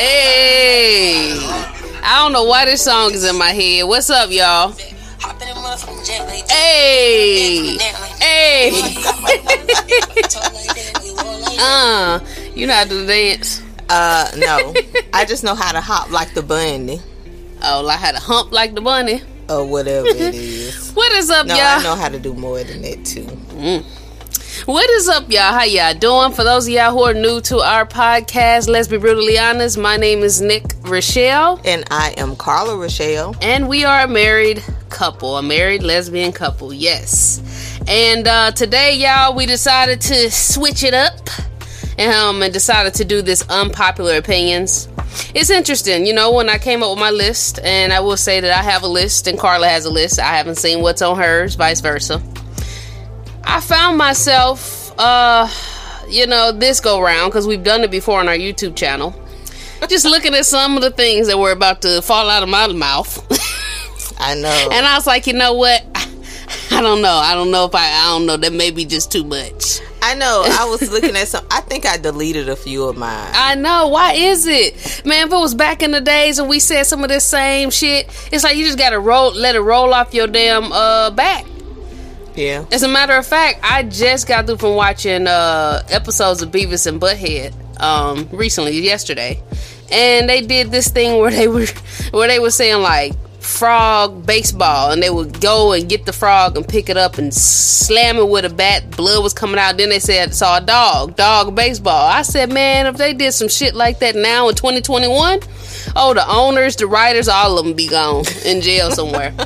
[0.00, 1.36] Hey,
[2.02, 3.82] I don't know why this song is in my head.
[3.86, 4.70] What's up, y'all?
[6.48, 7.76] Hey,
[8.18, 8.70] hey.
[11.60, 12.18] uh,
[12.54, 13.60] you know how to dance?
[13.90, 14.72] Uh, no.
[15.12, 16.98] I just know how to hop like the bunny
[17.62, 19.20] Oh, like how to hump like the bunny.
[19.50, 20.92] or whatever it is.
[20.92, 21.62] What is up, No, y'all?
[21.62, 23.26] I know how to do more than that too.
[24.66, 25.52] What is up, y'all?
[25.52, 26.32] How y'all doing?
[26.32, 29.78] For those of y'all who are new to our podcast, let's be brutally honest.
[29.78, 33.34] My name is Nick Rochelle, And I am Carla Rochelle.
[33.40, 36.72] and we are a married couple, a married lesbian couple.
[36.72, 37.40] Yes.
[37.88, 41.30] And uh, today, y'all, we decided to switch it up,
[41.98, 44.88] um, and decided to do this unpopular opinions.
[45.34, 48.40] It's interesting, you know, when I came up with my list, and I will say
[48.40, 50.18] that I have a list, and Carla has a list.
[50.18, 52.20] I haven't seen what's on hers, vice versa.
[53.44, 55.48] I found myself, uh,
[56.08, 59.14] you know, this go round because we've done it before on our YouTube channel.
[59.88, 62.66] Just looking at some of the things that were about to fall out of my
[62.68, 63.18] mouth,
[64.20, 64.68] I know.
[64.70, 65.84] and I was like, you know what?
[66.70, 67.08] I don't know.
[67.14, 67.86] I don't know if I.
[67.90, 68.36] I don't know.
[68.36, 69.80] That may be just too much.
[70.02, 70.44] I know.
[70.46, 71.44] I was looking at some.
[71.50, 73.30] I think I deleted a few of mine.
[73.34, 73.88] I know.
[73.88, 75.26] Why is it, man?
[75.26, 78.06] If it was back in the days and we said some of this same shit,
[78.32, 81.44] it's like you just gotta roll, let it roll off your damn uh back.
[82.34, 82.64] Yeah.
[82.72, 86.86] As a matter of fact, I just got through from watching uh, episodes of Beavis
[86.86, 89.42] and Butthead um, recently, yesterday,
[89.90, 91.66] and they did this thing where they were
[92.10, 96.56] where they were saying like frog baseball, and they would go and get the frog
[96.56, 98.90] and pick it up and slam it with a bat.
[98.96, 99.76] Blood was coming out.
[99.76, 102.06] Then they said saw a dog, dog baseball.
[102.06, 105.40] I said, man, if they did some shit like that now in 2021,
[105.96, 109.34] oh, the owners, the writers, all of them be gone in jail somewhere.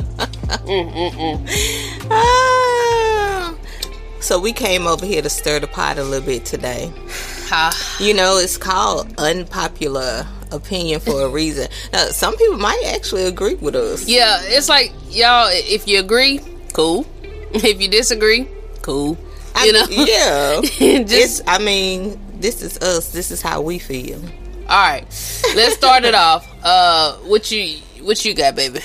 [2.10, 3.54] Ah.
[4.20, 6.92] So we came over here to stir the pot a little bit today.
[8.00, 11.68] You know, it's called unpopular opinion for a reason.
[11.92, 14.06] Now, some people might actually agree with us.
[14.08, 15.48] Yeah, it's like y'all.
[15.50, 16.40] If you agree,
[16.72, 17.06] cool.
[17.54, 18.48] If you disagree,
[18.82, 19.16] cool.
[19.54, 20.60] I- You know, yeah.
[20.62, 20.80] Just
[21.12, 21.40] it's.
[21.46, 23.12] I mean, this is us.
[23.12, 24.20] This is how we feel.
[24.68, 25.04] All right.
[25.54, 26.48] Let's start it off.
[26.62, 28.80] Uh, what you what you got, baby?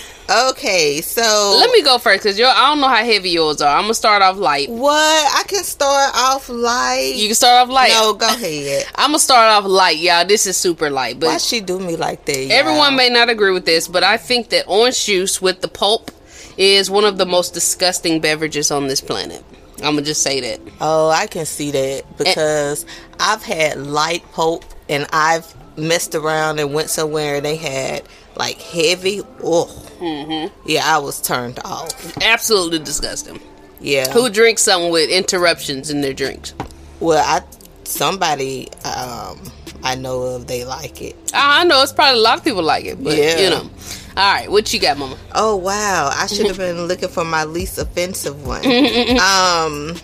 [0.50, 3.76] Okay, so Let me go first because I don't know how heavy yours are.
[3.76, 4.70] I'm gonna start off light.
[4.70, 4.92] What?
[5.36, 7.14] I can start off light.
[7.16, 7.90] You can start off light.
[7.94, 8.86] no, go ahead.
[8.96, 10.26] I'm gonna start off light, y'all.
[10.26, 12.38] This is super light, But Why she do me like that?
[12.38, 12.52] y'all?
[12.52, 13.88] everyone may not agree with this.
[13.88, 16.12] But I think that orange juice with the pulp
[16.58, 19.44] is one of the most disgusting beverages on this planet.
[19.78, 20.60] I'm gonna just say that.
[20.80, 22.86] Oh, I can see that because
[23.20, 28.04] I've had light pulp and I've messed around and went somewhere and they had
[28.36, 29.22] like heavy.
[29.44, 30.56] Oh, Mm-hmm.
[30.70, 32.18] yeah, I was turned off.
[32.24, 33.40] Absolutely disgusting.
[33.82, 34.10] Yeah.
[34.14, 36.54] Who drinks something with interruptions in their drinks?
[37.02, 37.44] Well, I
[37.84, 39.42] somebody um
[39.84, 41.16] I know of they like it.
[41.34, 43.40] I know it's probably a lot of people like it, but Yeah.
[43.40, 43.70] you know.
[44.18, 45.18] All right, what you got, Mama?
[45.34, 48.66] Oh wow, I should have been looking for my least offensive one.
[48.66, 49.96] um,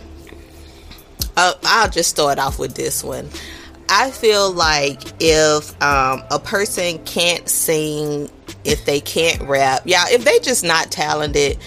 [1.37, 3.29] uh, I'll just start off with this one.
[3.89, 8.29] I feel like if um, a person can't sing,
[8.63, 11.57] if they can't rap, yeah, if they just not talented,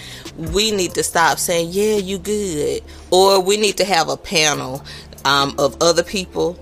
[0.53, 4.83] we need to stop saying, "Yeah, you good," or we need to have a panel
[5.25, 6.57] um, of other people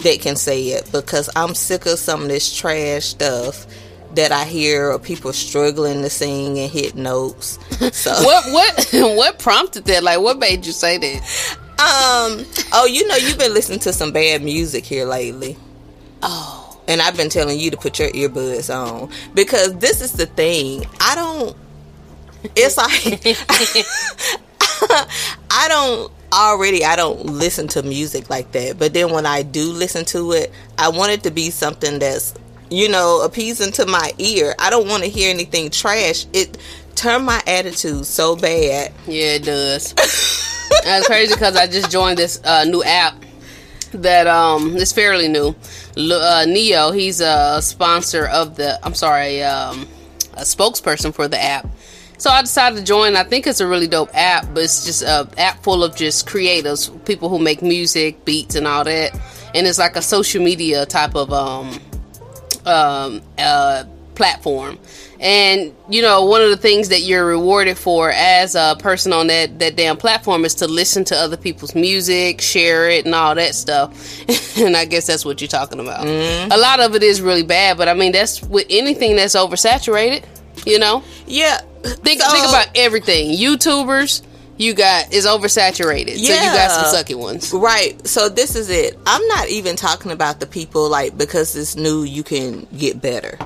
[0.00, 3.66] that can say it because I'm sick of some of this trash stuff
[4.14, 7.58] that I hear of people struggling to sing and hit notes.
[7.92, 10.02] So What what what prompted that?
[10.02, 11.57] Like, what made you say that?
[11.80, 15.56] Um oh you know you've been listening to some bad music here lately.
[16.22, 20.26] Oh, And I've been telling you to put your earbuds on because this is the
[20.26, 20.84] thing.
[21.00, 21.56] I don't
[22.56, 23.36] it's like
[25.50, 28.78] I don't already I don't listen to music like that.
[28.78, 32.34] But then when I do listen to it, I want it to be something that's
[32.70, 34.54] you know appeasing to my ear.
[34.58, 36.26] I don't want to hear anything trash.
[36.32, 36.58] It
[36.96, 38.92] turned my attitude so bad.
[39.06, 39.94] yeah, it does.
[40.84, 43.24] That's crazy because I just joined this uh, new app
[43.92, 45.54] that um is fairly new.
[45.96, 48.78] Uh, Neo, he's a sponsor of the.
[48.84, 49.88] I'm sorry, um,
[50.34, 51.66] a spokesperson for the app.
[52.18, 53.16] So I decided to join.
[53.16, 56.26] I think it's a really dope app, but it's just a app full of just
[56.26, 59.14] creators, people who make music, beats, and all that.
[59.54, 61.80] And it's like a social media type of um
[62.66, 64.78] um uh platform.
[65.20, 69.26] And you know, one of the things that you're rewarded for as a person on
[69.26, 73.34] that that damn platform is to listen to other people's music, share it, and all
[73.34, 73.90] that stuff.
[74.58, 76.06] and I guess that's what you're talking about.
[76.06, 76.52] Mm-hmm.
[76.52, 80.24] A lot of it is really bad, but I mean, that's with anything that's oversaturated.
[80.66, 81.58] You know, Yeah.
[81.82, 83.36] think So- think about everything.
[83.36, 84.22] YouTubers,
[84.56, 86.16] you got is oversaturated.
[86.16, 87.52] So you got some sucky ones.
[87.52, 88.06] Right.
[88.06, 88.98] So this is it.
[89.06, 93.38] I'm not even talking about the people like because it's new you can get better.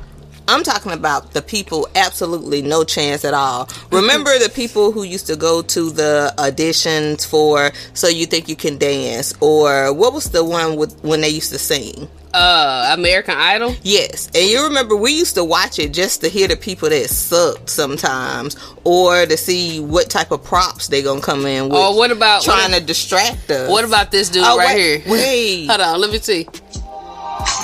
[0.53, 3.69] I'm talking about the people absolutely no chance at all.
[3.91, 8.57] Remember the people who used to go to the auditions for So You Think You
[8.57, 12.09] Can Dance or what was the one with when they used to sing?
[12.35, 13.75] Uh, American Idol.
[13.83, 17.11] Yes, and you remember we used to watch it just to hear the people that
[17.11, 21.75] sucked sometimes, or to see what type of props they gonna come in with.
[21.75, 23.71] Or what about trying what, to distract us?
[23.71, 25.13] what about this dude Oh, right wait, here?
[25.13, 25.67] wait.
[25.67, 26.45] Hold on, let me see.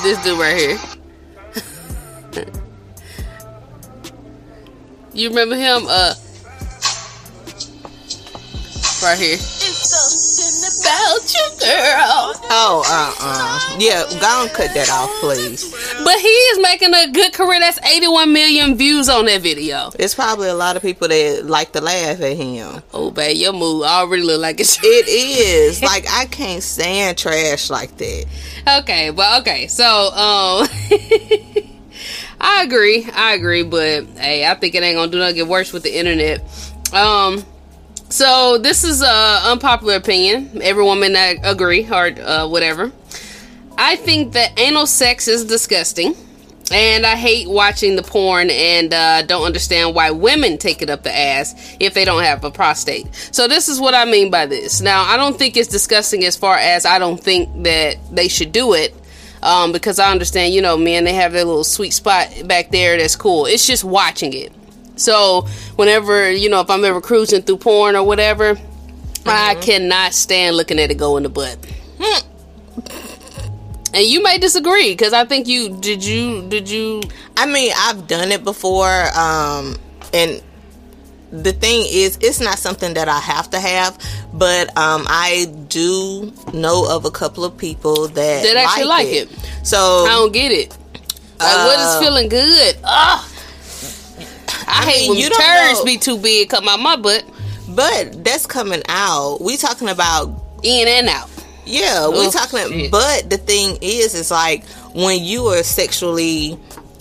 [0.03, 0.79] This dude right here.
[5.19, 5.85] You remember him?
[5.87, 6.15] Uh,
[9.03, 9.35] right here.
[9.35, 12.35] It's something about you, girl.
[12.51, 14.05] Oh, uh, uh, yeah.
[14.21, 15.71] Go and cut that off, please.
[16.05, 17.61] But he is making a good career.
[17.61, 19.91] That's 81 million views on that video.
[19.99, 22.83] It's probably a lot of people that like to laugh at him.
[22.93, 24.79] Oh, babe, your mood already look like it's.
[24.83, 28.27] It is like I can't stand trash like that.
[28.81, 30.69] Okay, but okay, so um
[32.41, 35.73] I agree, I agree, but hey, I think it ain't gonna do nothing get worse
[35.73, 36.43] with the internet.
[36.93, 37.45] Um
[38.11, 40.63] so this is a unpopular opinion.
[40.63, 42.91] Everyone may not agree or uh, whatever.
[43.77, 46.17] I think that anal sex is disgusting.
[46.71, 51.03] And I hate watching the porn and uh, don't understand why women take it up
[51.03, 53.07] the ass if they don't have a prostate.
[53.33, 54.83] So, this is what I mean by this.
[54.83, 58.53] Now, I don't think it's disgusting as far as I don't think that they should
[58.53, 58.95] do it
[59.43, 62.97] um, because I understand, you know, men, they have their little sweet spot back there
[62.97, 63.47] that's cool.
[63.47, 64.53] It's just watching it.
[64.97, 65.43] So,
[65.77, 68.59] whenever, you know, if I'm ever cruising through porn or whatever,
[69.27, 71.59] I cannot stand looking at it go in the butt.
[73.95, 77.01] And you may disagree because I think you did you did you
[77.37, 79.77] I mean, I've done it before, um,
[80.13, 80.43] and
[81.31, 83.99] the thing is, it's not something that I have to have,
[84.33, 89.29] but um, I do know of a couple of people that That actually like it.
[89.63, 90.71] So I don't get it.
[91.39, 92.77] Like what Uh, is feeling good?
[92.85, 93.31] Ugh.
[94.71, 97.25] I, hate mean, when you turds be too big come out my butt
[97.69, 99.39] but that's coming out.
[99.41, 101.29] We talking about in and out.
[101.67, 102.67] Yeah, we Oh, talking.
[102.69, 102.91] shit.
[102.91, 104.65] But the thing is, it's like
[104.95, 106.59] when you are sexually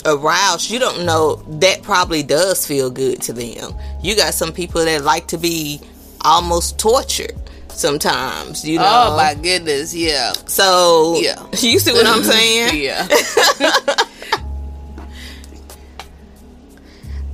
[0.07, 3.73] aroused, you don't know that probably does feel good to them.
[4.01, 5.81] You got some people that like to be
[6.21, 7.35] almost tortured
[7.69, 8.65] sometimes.
[8.65, 9.07] You oh, know.
[9.11, 10.33] Oh my goodness, yeah.
[10.45, 11.45] So Yeah.
[11.59, 12.81] you see what I'm saying?
[12.83, 13.07] yeah.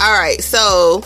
[0.01, 1.03] All right, so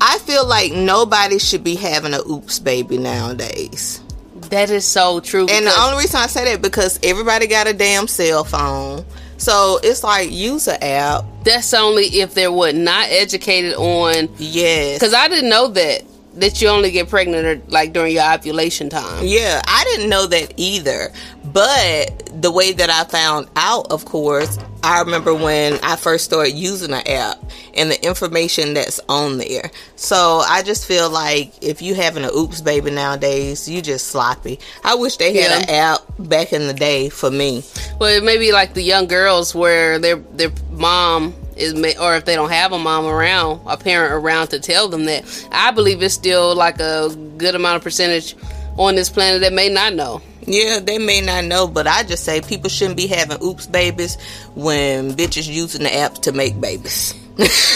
[0.00, 4.02] I feel like nobody should be having a oops baby nowadays.
[4.50, 5.46] That is so true.
[5.48, 9.04] And the only reason I say that because everybody got a damn cell phone.
[9.40, 11.24] So it's like use an app.
[11.44, 14.98] that's only if they were not educated on Yes.
[14.98, 16.02] because I didn't know that
[16.34, 19.24] that you only get pregnant or, like during your ovulation time.
[19.26, 21.12] Yeah, I didn't know that either.
[21.52, 26.52] But the way that I found out, of course, I remember when I first started
[26.52, 27.36] using the app
[27.74, 29.70] and the information that's on there.
[29.96, 34.58] So I just feel like if you having an oops baby nowadays, you just sloppy.
[34.84, 35.58] I wish they had Yeah.
[35.58, 37.62] an app back in the day for me.
[37.98, 42.24] Well, it may be like the young girls where their their mom is, or if
[42.24, 45.24] they don't have a mom around, a parent around to tell them that.
[45.52, 48.34] I believe it's still like a good amount of percentage
[48.78, 50.22] on this planet that may not know.
[50.52, 54.18] Yeah, they may not know, but I just say people shouldn't be having oops babies
[54.54, 57.14] when bitches using the apps to make babies.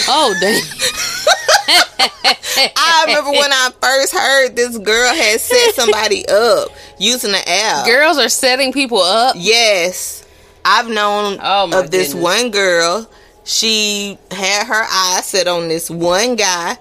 [0.07, 0.61] Oh dang!
[2.75, 7.85] I remember when I first heard this girl had set somebody up using the app.
[7.85, 9.35] Girls are setting people up.
[9.37, 10.27] Yes.
[10.63, 12.23] I've known Oh, of this goodness.
[12.23, 13.09] one girl.
[13.43, 16.77] She had her eye set on this one guy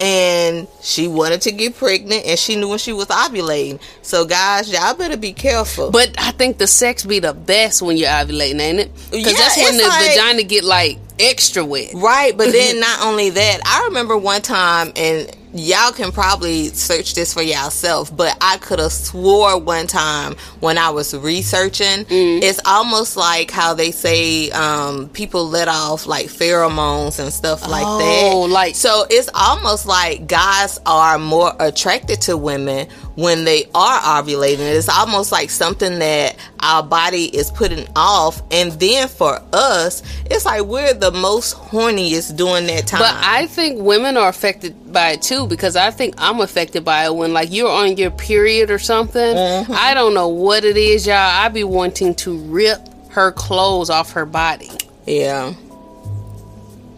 [0.00, 3.80] and she wanted to get pregnant and she knew when she was ovulating.
[4.02, 5.90] So guys, y'all better be careful.
[5.90, 8.94] But I think the sex be the best when you're ovulating, ain't it?
[9.10, 11.92] Because Yeah, that's when the like- vagina get like extra wet.
[11.94, 17.14] Right, but then not only that, I remember one time, and y'all can probably search
[17.14, 20.34] this for yourself, but I could have swore one time
[20.64, 26.26] when I was researching, it's almost like how they say um, people let off like
[26.26, 28.52] pheromones and stuff like Oh, that.
[28.52, 34.60] like- so it's almost like guys are more attracted to women when they are ovulating.
[34.74, 40.46] It's almost like something that our body is putting off, and then for us, it's
[40.46, 43.00] like we're the most horniest during that time.
[43.00, 47.04] But I think women are affected by it too because I think I'm affected by
[47.06, 49.36] it when like you're on your period or something.
[49.36, 49.72] Mm-hmm.
[49.74, 51.16] I don't know what it is, y'all.
[51.16, 52.78] I be wanting to rip
[53.10, 54.70] her clothes off her body.
[55.06, 55.54] yeah,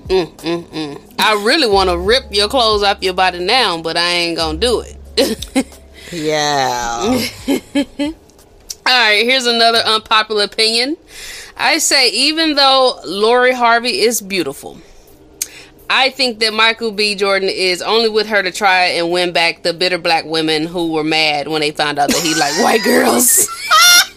[0.09, 1.15] Mm, mm, mm.
[1.19, 4.59] I really want to rip your clothes off your body now, but I ain't gonna
[4.59, 5.67] do it.
[6.13, 7.01] yeah.
[8.87, 10.97] All right, here's another unpopular opinion.
[11.57, 14.79] I say, even though Lori Harvey is beautiful,
[15.89, 17.15] I think that Michael B.
[17.15, 20.93] Jordan is only with her to try and win back the bitter black women who
[20.93, 23.49] were mad when they found out that he liked white girls.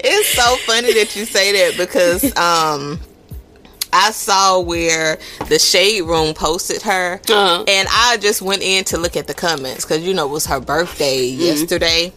[0.00, 3.00] it's so funny that you say that because um
[3.92, 5.18] I saw where
[5.48, 7.64] the shade room posted her, uh-huh.
[7.66, 10.46] and I just went in to look at the comments because you know it was
[10.46, 11.40] her birthday mm-hmm.
[11.40, 12.12] yesterday,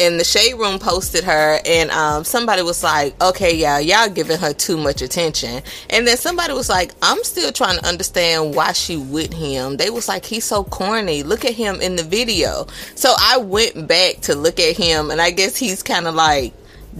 [0.00, 4.38] and the shade room posted her, and um, somebody was like, "Okay, yeah, y'all giving
[4.38, 8.72] her too much attention," and then somebody was like, "I'm still trying to understand why
[8.72, 11.22] she with him." They was like, "He's so corny.
[11.22, 15.20] Look at him in the video." So I went back to look at him, and
[15.20, 16.52] I guess he's kind of like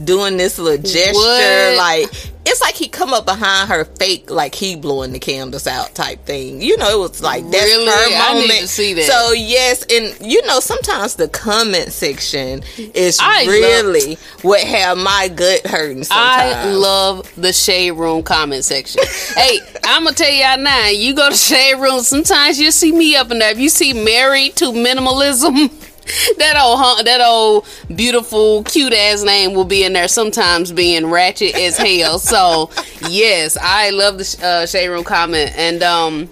[0.02, 1.76] doing this little gesture what?
[1.76, 5.94] like it's like he come up behind her fake like he blowing the candles out
[5.94, 7.86] type thing you know it was like that's really?
[7.86, 9.04] her moment to see that.
[9.04, 14.98] so yes and you know sometimes the comment section is I really love, what have
[14.98, 16.54] my gut hurting sometimes.
[16.56, 19.02] i love the shade room comment section
[19.36, 23.14] hey i'm gonna tell y'all now you go to shade room sometimes you see me
[23.14, 25.70] up in there if you see married to minimalism
[26.38, 31.54] that old that old beautiful cute ass name will be in there sometimes being ratchet
[31.54, 32.70] as hell so
[33.08, 36.28] yes i love the uh, shade room comment and um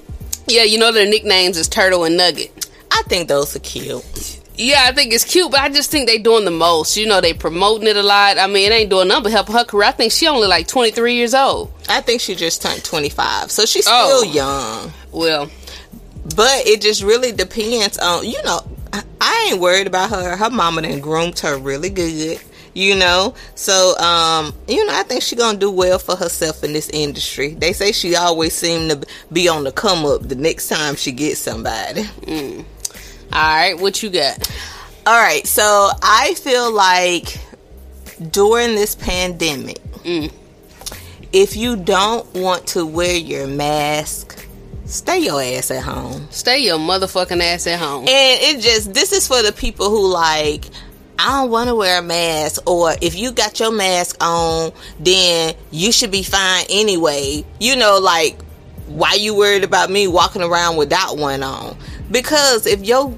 [0.46, 4.84] yeah you know their nicknames is turtle and nugget i think those are cute yeah,
[4.86, 6.96] I think it's cute, but I just think they doing the most.
[6.96, 8.38] You know, they promoting it a lot.
[8.38, 9.88] I mean, it ain't doing nothing but helping her career.
[9.88, 11.72] I think she only like 23 years old.
[11.88, 14.92] I think she just turned 25, so she's still oh, young.
[15.10, 15.50] Well,
[16.36, 18.60] but it just really depends on you know
[18.92, 20.36] I ain't worried about her.
[20.36, 22.40] Her mama done groomed her really good.
[22.74, 26.72] You know, so um, you know, I think she gonna do well for herself in
[26.72, 27.52] this industry.
[27.52, 31.12] They say she always seem to be on the come up the next time she
[31.12, 32.04] gets somebody.
[32.04, 32.64] Mm.
[33.30, 34.50] All right, what you got?
[35.06, 37.38] All right, so I feel like
[38.30, 40.32] during this pandemic, mm.
[41.32, 44.31] if you don't want to wear your mask,
[44.92, 46.28] Stay your ass at home.
[46.30, 48.00] Stay your motherfucking ass at home.
[48.00, 48.08] And
[48.42, 50.66] it just this is for the people who like
[51.18, 54.70] I don't want to wear a mask, or if you got your mask on,
[55.00, 57.42] then you should be fine anyway.
[57.58, 58.38] You know, like
[58.86, 61.74] why you worried about me walking around without one on?
[62.10, 63.16] Because if your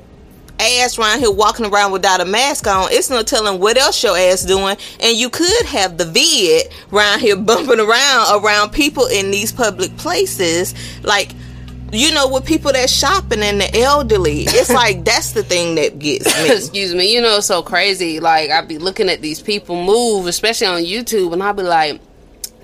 [0.60, 4.16] ass around here walking around without a mask on, it's no telling what else your
[4.16, 4.76] ass doing.
[5.00, 9.96] And you could have the vid around here bumping around around people in these public
[9.96, 10.72] places.
[11.02, 11.34] Like
[11.94, 15.98] you know, with people that shopping and the elderly, it's like that's the thing that
[15.98, 16.52] gets me.
[16.52, 18.20] Excuse me, you know, so crazy.
[18.20, 22.00] Like I'd be looking at these people move, especially on YouTube, and I'd be like,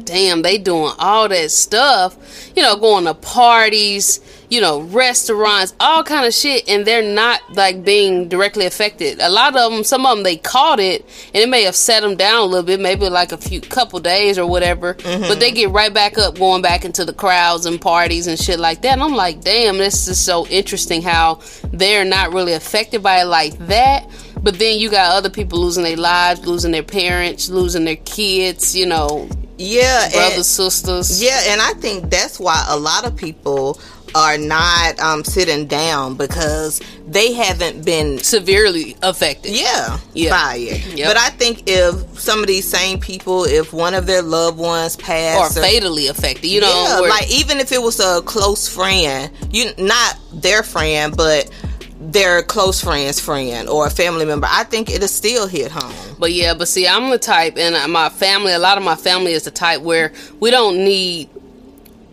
[0.05, 2.17] damn, they doing all that stuff.
[2.57, 7.41] You know, going to parties you know, restaurants, all kind of shit, and they're not
[7.55, 9.21] like being directly affected.
[9.21, 11.03] A lot of them, some of them, they caught it,
[11.33, 14.01] and it may have set them down a little bit, maybe like a few couple
[14.01, 14.95] days or whatever.
[14.95, 15.29] Mm-hmm.
[15.29, 18.59] But they get right back up, going back into the crowds and parties and shit
[18.59, 18.95] like that.
[18.95, 21.41] And I'm like, damn, this is so interesting how
[21.73, 24.09] they're not really affected by it like that.
[24.43, 28.75] But then you got other people losing their lives, losing their parents, losing their kids,
[28.75, 29.29] you know,
[29.59, 31.23] yeah, brothers, and, sisters.
[31.23, 33.79] Yeah, and I think that's why a lot of people
[34.15, 39.53] are not um, sitting down because they haven't been severely affected.
[39.53, 40.31] Yeah, yeah.
[40.31, 40.99] by it.
[40.99, 41.09] Yep.
[41.09, 44.97] But I think if some of these same people, if one of their loved ones
[44.97, 48.69] passed, or, or fatally affected, you know, yeah, like even if it was a close
[48.69, 51.51] friend, you not their friend, but
[52.01, 56.17] their close friend's friend or a family member, I think it'll still hit home.
[56.19, 59.33] But yeah, but see, I'm the type, and my family, a lot of my family
[59.33, 61.29] is the type where we don't need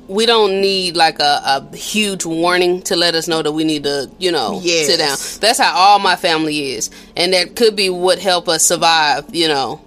[0.08, 3.84] we don't need like a, a, huge warning to let us know that we need
[3.84, 4.88] to, you know, yes.
[4.88, 5.18] sit down.
[5.42, 9.34] That's how all my family is, and that could be what help us survive.
[9.36, 9.82] You know,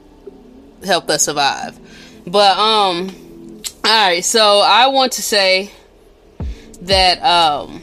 [0.85, 1.79] help us survive.
[2.27, 3.11] But um,
[3.85, 4.25] all right.
[4.25, 5.71] So I want to say
[6.83, 7.83] that um,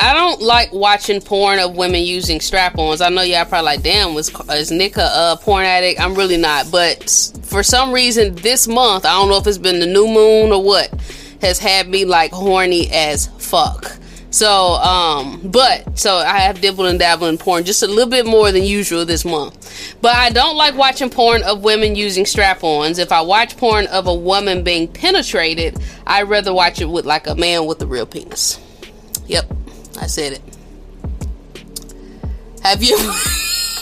[0.00, 3.00] I don't like watching porn of women using strap-ons.
[3.00, 6.00] I know y'all probably like, damn, was is Nick a porn addict?
[6.00, 7.10] I'm really not, but
[7.42, 10.62] for some reason this month, I don't know if it's been the new moon or
[10.62, 10.88] what,
[11.40, 13.96] has had me like horny as fuck.
[14.30, 18.26] So, um, but so I have dibbled and dabbled in porn just a little bit
[18.26, 19.96] more than usual this month.
[20.00, 22.98] But I don't like watching porn of women using strap-ons.
[22.98, 27.26] If I watch porn of a woman being penetrated, I'd rather watch it with like
[27.26, 28.60] a man with a real penis.
[29.26, 29.57] Yep.
[30.00, 30.42] I said it.
[32.62, 32.98] Have you?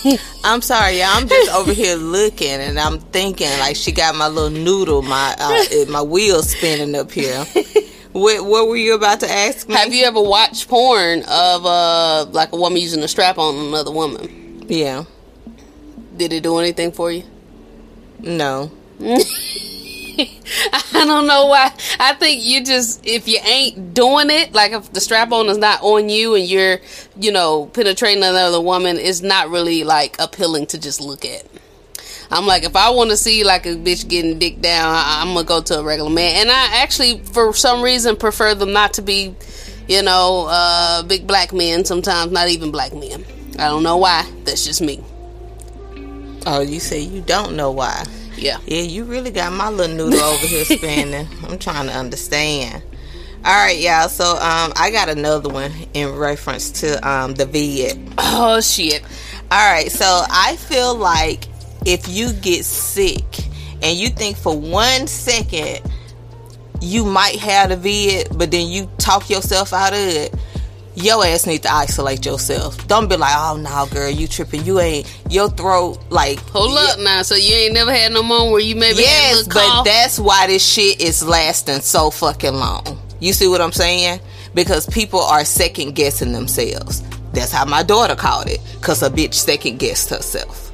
[0.44, 1.10] I'm sorry, yeah.
[1.12, 5.34] I'm just over here looking and I'm thinking like she got my little noodle, my
[5.38, 7.44] uh, my wheel spinning up here.
[8.16, 9.74] What, what were you about to ask me?
[9.74, 13.90] Have you ever watched porn of uh like a woman using a strap on another
[13.90, 14.64] woman?
[14.68, 15.04] Yeah.
[16.16, 17.24] Did it do anything for you?
[18.20, 18.70] No.
[20.72, 21.72] I don't know why.
[22.00, 25.58] I think you just if you ain't doing it, like if the strap on is
[25.58, 26.78] not on you and you're,
[27.20, 31.44] you know, penetrating another woman, it's not really like appealing to just look at.
[32.30, 35.34] I'm like, if I want to see like a bitch getting dick down, I- I'm
[35.34, 36.36] gonna go to a regular man.
[36.42, 39.34] And I actually, for some reason, prefer them not to be,
[39.86, 41.84] you know, uh, big black men.
[41.84, 43.24] Sometimes not even black men.
[43.58, 44.24] I don't know why.
[44.44, 45.02] That's just me.
[46.46, 48.04] Oh, you say you don't know why.
[48.36, 48.58] Yeah.
[48.66, 51.26] Yeah, you really got my little noodle over here spinning.
[51.48, 52.82] I'm trying to understand.
[53.44, 54.08] All right, y'all.
[54.08, 57.98] So um, I got another one in reference to um the vid.
[58.18, 59.02] Oh shit.
[59.50, 61.44] All right, so I feel like
[61.84, 63.24] if you get sick
[63.80, 65.80] and you think for one second
[66.80, 70.34] you might have the vid, but then you talk yourself out of it,
[70.96, 72.86] your ass need to isolate yourself.
[72.88, 74.64] Don't be like, oh no, girl, you tripping.
[74.64, 77.22] You ain't your throat like Hold up now.
[77.22, 79.84] So you ain't never had no moment where you maybe Yes, but cough?
[79.84, 82.98] that's why this shit is lasting so fucking long.
[83.20, 84.20] You see what I'm saying?
[84.54, 87.02] Because people are second guessing themselves.
[87.32, 88.60] That's how my daughter called it.
[88.80, 90.72] Cause a bitch second guessed herself.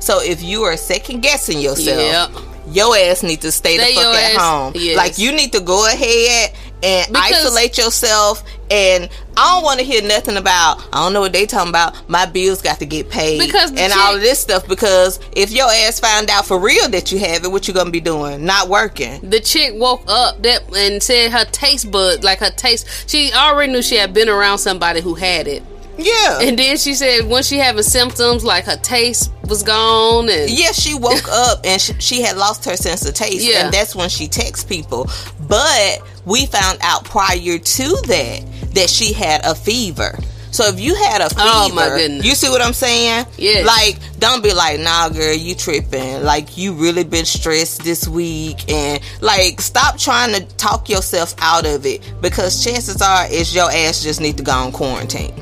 [0.00, 2.74] So if you are second guessing yourself, Yep.
[2.74, 4.72] your ass need to stay, Stay the fuck at ass- home.
[4.74, 4.96] yes.
[4.96, 8.42] Like you need to go ahead and Because- isolate yourself.
[8.70, 9.08] And
[9.40, 10.86] I don't want to hear nothing about.
[10.92, 11.96] I don't know what they talking about.
[12.10, 14.68] My bills got to get paid Because and all of this stuff.
[14.68, 17.90] Because if your ass find out for real that you have it, what you gonna
[17.90, 18.44] be doing?
[18.44, 19.18] Not working.
[19.30, 23.72] the chick woke up that and said her taste bud, like her taste, she already
[23.72, 25.62] knew she had been around somebody who had it.
[25.96, 26.40] Yeah.
[26.40, 30.72] And then she said once she having symptoms, like her taste was gone, and yeah,
[30.72, 33.64] she woke up and she, she had lost her sense of taste, Yeah.
[33.64, 35.08] and that's when she texts people.
[35.48, 38.44] But we found out prior to that
[38.74, 40.18] that she had a fever.
[40.52, 42.26] So if you had a fever, Oh, my goodness.
[42.26, 43.24] you see what I'm saying?
[43.38, 43.64] Yes.
[43.64, 46.24] Like, don't be like, nah, girl, you tripping.
[46.24, 51.66] Like, you really been stressed this week, and like, stop trying to talk yourself out
[51.66, 55.32] of it because chances are, is your ass just need to go on quarantine.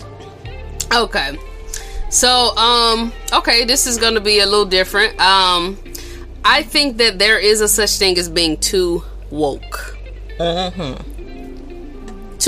[0.94, 1.38] Okay.
[2.10, 5.18] So, um, okay, this is going to be a little different.
[5.20, 5.78] Um,
[6.44, 9.96] I think that there is a such thing as being too woke.
[10.38, 11.17] Mm-hmm.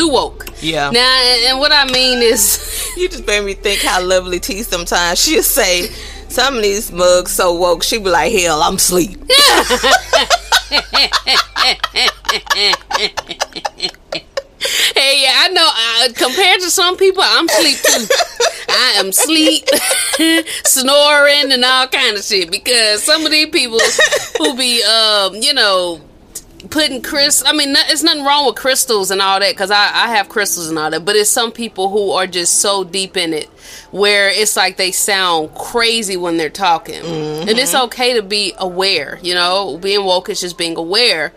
[0.01, 0.47] Too woke.
[0.63, 0.89] Yeah.
[0.89, 5.23] Now, and, what I mean is, You just made me think how lovely T sometimes
[5.23, 5.89] she'll say
[6.29, 9.21] some of these mugs so woke she be like hell I'm sleep.
[9.29, 9.37] hey,
[15.21, 15.69] yeah, I know.
[15.69, 18.07] Uh, compared to some people, I'm sleep too.
[18.71, 19.69] I am sleep,
[20.65, 22.51] snoring, and all kind of shit.
[22.51, 23.81] Because some of these people
[24.39, 26.01] who be, um, you know,
[26.69, 27.49] putting crystals.
[27.49, 30.69] I mean, it's nothing wrong with crystals and all that because I, I have crystals
[30.69, 31.05] and all that.
[31.05, 33.49] But it's some people who are just so deep in it
[33.91, 36.97] where it's like they sound crazy when they're talking.
[36.97, 37.85] And it's mm-hmm.
[37.87, 41.33] okay to be aware, you know, being woke is just being aware.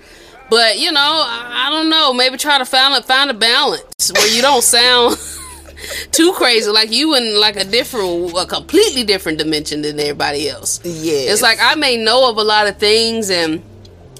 [0.49, 2.13] But you know, I, I don't know.
[2.13, 5.17] Maybe try to find a find a balance where you don't sound
[6.11, 10.79] too crazy, like you in like a different, a completely different dimension than everybody else.
[10.83, 11.31] Yeah.
[11.31, 13.63] It's like I may know of a lot of things and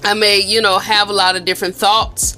[0.04, 2.36] I may, you know, have a lot of different thoughts,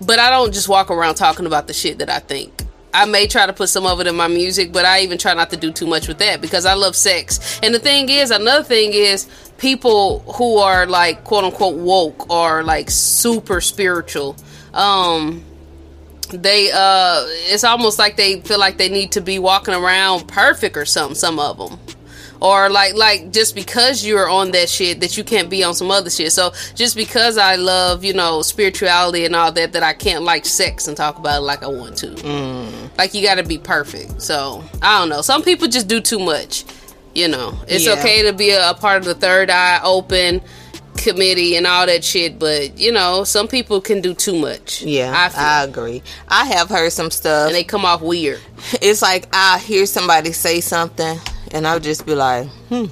[0.00, 2.64] but I don't just walk around talking about the shit that I think.
[2.92, 5.34] I may try to put some of it in my music, but I even try
[5.34, 7.60] not to do too much with that because I love sex.
[7.62, 12.64] And the thing is, another thing is, people who are like quote unquote woke or
[12.64, 14.36] like super spiritual,
[14.74, 15.44] um,
[16.30, 20.76] they uh it's almost like they feel like they need to be walking around perfect
[20.76, 21.78] or something some of them
[22.40, 25.90] or like like just because you're on that shit that you can't be on some
[25.90, 26.32] other shit.
[26.32, 30.44] So just because i love you know spirituality and all that that i can't like
[30.46, 32.08] sex and talk about it like i want to.
[32.08, 32.96] Mm.
[32.98, 34.22] Like you gotta be perfect.
[34.22, 35.22] So i don't know.
[35.22, 36.64] Some people just do too much
[37.14, 37.58] you know.
[37.66, 37.94] It's Yeah.
[37.94, 40.40] okay to be a, a part of the third eye open
[40.96, 44.82] committee and all that shit but you know some people can do too much.
[44.82, 46.02] Yeah, i I, agree.
[46.28, 47.46] I have heard some stuff.
[47.46, 48.40] and they come off weird.
[48.82, 51.18] It's like I hear somebody say something,
[51.52, 52.86] and I'll just be like, hmm.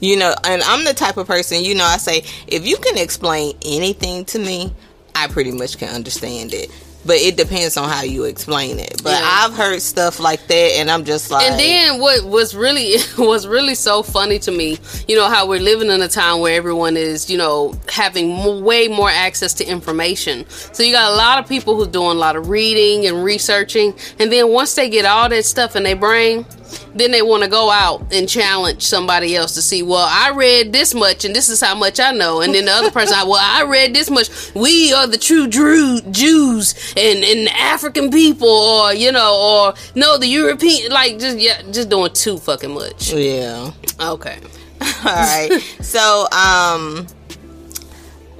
[0.00, 2.98] You know, and I'm the type of person, you know, I say, if you can
[2.98, 4.72] explain anything to me,
[5.14, 6.70] I pretty much can understand it.
[7.06, 9.02] But it depends on how you explain it.
[9.02, 9.20] But Yeah.
[9.22, 13.46] I've heard stuff like that, and I'm just like, And then what was really was
[13.46, 16.96] really so funny to me, you know, how we're living in a time where everyone
[16.96, 20.46] is, you know, having way more access to information.
[20.48, 23.94] So you got a lot of people who doing a lot of reading and researching,
[24.18, 26.46] and then once they get all that stuff in their brain,
[26.94, 29.82] then they want to go out and challenge somebody else to see.
[29.82, 32.40] Well, I read this much, and this is how much I know.
[32.40, 34.28] And then the other person, well, I read this much.
[34.54, 40.18] We are the true Drew, Jews and and African people, or you know, or no,
[40.18, 40.92] the European.
[40.92, 43.12] Like just yeah, just doing too fucking much.
[43.12, 43.70] Yeah.
[44.00, 44.38] Okay.
[44.80, 45.60] All right.
[45.80, 47.06] so, um,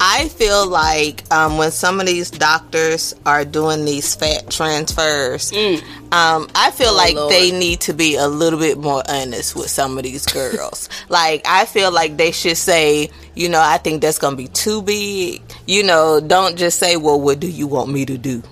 [0.06, 5.78] I feel like um, when some of these doctors are doing these fat transfers, Mm.
[6.12, 7.32] um, I feel Oh, like Lord.
[7.32, 10.90] they need to be a little bit more honest with some of these girls.
[11.08, 14.48] like, I feel like they should say, you know, I think that's going to be
[14.48, 15.40] too big.
[15.66, 18.42] You know, don't just say, well, what do you want me to do?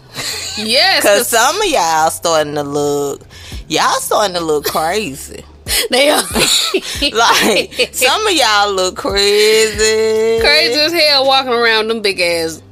[0.56, 3.20] Yes, Because some of y'all starting to look,
[3.68, 5.44] y'all starting to look crazy.
[5.90, 6.22] They are
[7.12, 10.40] like, some of y'all look crazy.
[10.40, 12.62] crazy as hell walking around them big ass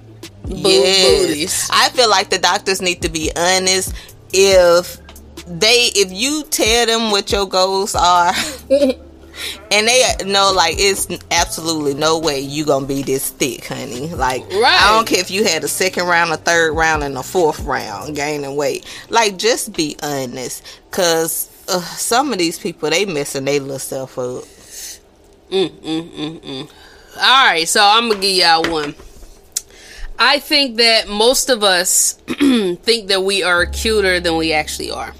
[0.46, 1.20] Yes.
[1.28, 1.68] booties.
[1.72, 3.94] I feel like the doctors need to be honest.
[4.32, 4.98] If
[5.46, 8.32] they, if you tell them what your goals are,
[9.70, 14.08] and they know like it's absolutely no way you gonna be this thick, honey.
[14.08, 14.78] Like Right.
[14.82, 17.60] I don't care if you had a second round, a third round, and a fourth
[17.60, 18.84] round gaining weight.
[19.08, 24.18] Like just be honest, cause uh, some of these people they messing their little self
[24.18, 24.44] up.
[27.20, 28.94] All right, so I'm gonna give y'all one.
[30.18, 32.12] I think that most of us
[32.82, 35.14] think that we are cuter than we actually are.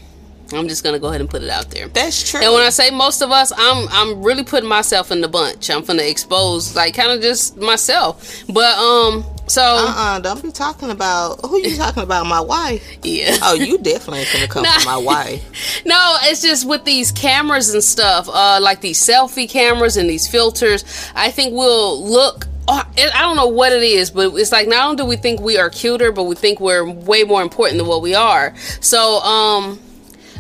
[0.53, 1.89] I'm just gonna go ahead and put it out there.
[1.89, 2.41] That's true.
[2.41, 5.71] And when I say most of us, I'm I'm really putting myself in the bunch.
[5.71, 8.45] I'm gonna expose like kind of just myself.
[8.53, 12.27] But um, so uh-uh, don't be talking about who you talking about.
[12.27, 12.83] My wife.
[13.03, 13.37] yeah.
[13.43, 15.43] Oh, you definitely ain't gonna come for my wife.
[15.85, 20.29] No, it's just with these cameras and stuff, uh, like these selfie cameras and these
[20.29, 20.85] filters.
[21.15, 22.47] I think we'll look.
[22.69, 25.41] uh, I don't know what it is, but it's like not only do we think
[25.41, 28.55] we are cuter, but we think we're way more important than what we are.
[28.81, 29.81] So, um,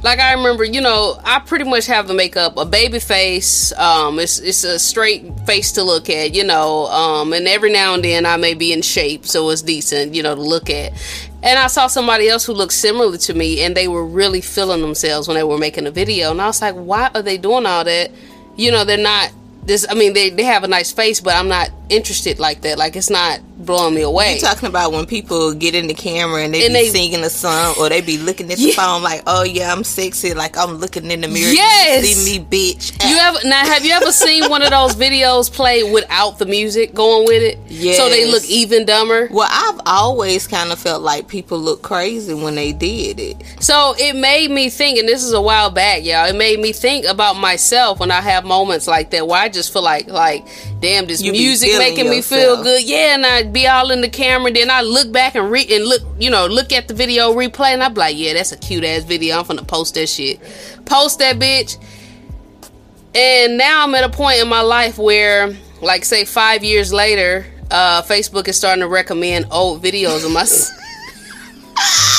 [0.02, 3.72] like I remember, you know, I pretty much have the makeup, a baby face.
[3.72, 6.86] Um, it's it's a straight face to look at, you know.
[6.86, 10.22] Um, and every now and then I may be in shape, so it's decent, you
[10.22, 10.92] know, to look at.
[11.42, 14.80] And I saw somebody else who looked similar to me, and they were really feeling
[14.80, 16.30] themselves when they were making a video.
[16.30, 18.10] And I was like, why are they doing all that?
[18.56, 19.32] You know, they're not.
[19.62, 22.78] This, I mean, they, they have a nice face, but I'm not interested like that.
[22.78, 24.34] Like, it's not blowing me away.
[24.36, 27.22] You talking about when people get in the camera and they And be they- singing
[27.22, 28.74] a song or they be looking at the Yeah.
[28.74, 31.52] phone like, oh yeah, I'm sexy, like I'm looking in the mirror.
[31.52, 32.08] Yes!
[32.08, 32.92] You see me, bitch.
[33.10, 33.64] You ever now?
[33.66, 37.58] Have you ever seen one of those videos play without the music going with it?
[37.68, 37.94] Yeah.
[37.94, 39.28] So they look even dumber.
[39.30, 43.36] well, I've always kind of felt like people look crazy when they did it.
[43.60, 46.26] So it made me think, and this is a while back, y'all.
[46.26, 49.70] It made me think about myself when I have moments like that, where I just
[49.72, 50.46] feel like, like,
[50.80, 52.82] damn, this You music making me feel good.
[52.82, 54.50] Yeah, and I'd be all in the camera.
[54.50, 57.72] Then I look back and read and look, you know, look at the video replay,
[57.72, 59.38] and I'm like, yeah, that's a cute ass video.
[59.38, 60.40] I'm gonna post that shit.
[60.86, 61.76] Post that bitch.
[63.14, 67.44] And now I'm at a point in my life where, like, say five years later,
[67.70, 70.46] uh, Facebook is starting to recommend old videos of my.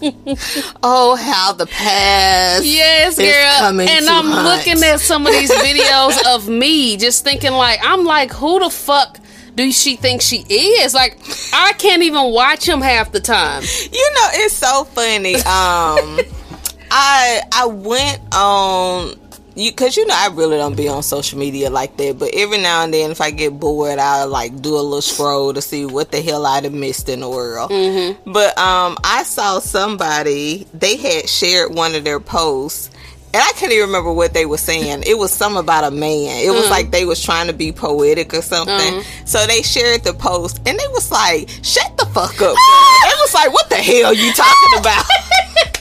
[0.82, 2.64] Oh, how the past.
[2.64, 3.58] Yes, girl.
[3.58, 4.44] coming And I'm hunt.
[4.66, 8.70] looking at some of these videos of me, just thinking like, I'm like, who the
[8.70, 9.18] fuck
[9.54, 10.92] do she think she is?
[10.94, 11.18] Like,
[11.52, 13.62] I can't even watch him half the time.
[13.62, 15.36] You know, it's so funny.
[15.36, 15.42] Um,
[16.90, 19.18] I I went on
[19.56, 22.18] you because you know I really don't be on social media like that.
[22.18, 25.54] But every now and then, if I get bored, I'll like do a little scroll
[25.54, 27.70] to see what the hell I'd have missed in the world.
[27.70, 28.30] Mm-hmm.
[28.30, 32.90] But um, I saw somebody they had shared one of their posts.
[33.34, 35.02] And I can't even remember what they were saying.
[35.06, 36.42] It was something about a man.
[36.42, 39.02] It was like they was trying to be poetic or something.
[39.26, 42.56] So they shared the post, and they was like, "Shut the fuck up."
[43.06, 45.04] It was like, "What the hell you talking about?"